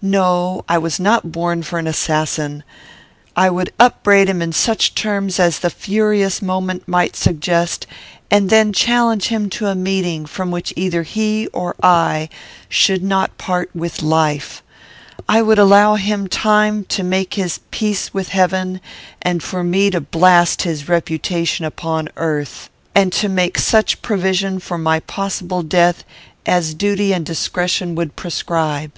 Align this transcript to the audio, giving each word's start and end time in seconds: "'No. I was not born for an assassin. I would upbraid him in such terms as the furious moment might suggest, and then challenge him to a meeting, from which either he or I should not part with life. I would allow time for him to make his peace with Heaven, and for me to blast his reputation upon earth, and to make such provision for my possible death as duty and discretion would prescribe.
"'No. 0.00 0.64
I 0.68 0.78
was 0.78 1.00
not 1.00 1.32
born 1.32 1.64
for 1.64 1.76
an 1.80 1.88
assassin. 1.88 2.62
I 3.34 3.50
would 3.50 3.72
upbraid 3.76 4.28
him 4.30 4.40
in 4.40 4.52
such 4.52 4.94
terms 4.94 5.40
as 5.40 5.58
the 5.58 5.68
furious 5.68 6.40
moment 6.40 6.86
might 6.86 7.16
suggest, 7.16 7.88
and 8.30 8.50
then 8.50 8.72
challenge 8.72 9.26
him 9.26 9.50
to 9.50 9.66
a 9.66 9.74
meeting, 9.74 10.26
from 10.26 10.52
which 10.52 10.72
either 10.76 11.02
he 11.02 11.48
or 11.48 11.74
I 11.82 12.28
should 12.68 13.02
not 13.02 13.36
part 13.36 13.68
with 13.74 14.00
life. 14.00 14.62
I 15.28 15.42
would 15.42 15.58
allow 15.58 15.96
time 15.96 16.28
for 16.28 16.48
him 16.78 16.84
to 16.84 17.02
make 17.02 17.34
his 17.34 17.58
peace 17.72 18.14
with 18.14 18.28
Heaven, 18.28 18.80
and 19.20 19.42
for 19.42 19.64
me 19.64 19.90
to 19.90 20.00
blast 20.00 20.62
his 20.62 20.88
reputation 20.88 21.64
upon 21.64 22.10
earth, 22.16 22.70
and 22.94 23.12
to 23.14 23.28
make 23.28 23.58
such 23.58 24.02
provision 24.02 24.60
for 24.60 24.78
my 24.78 25.00
possible 25.00 25.64
death 25.64 26.04
as 26.46 26.74
duty 26.74 27.12
and 27.12 27.26
discretion 27.26 27.96
would 27.96 28.14
prescribe. 28.14 28.92